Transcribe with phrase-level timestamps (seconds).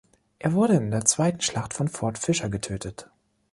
[0.39, 3.07] Er wurde in der zweiten Schlacht von Fort Fisher getötet.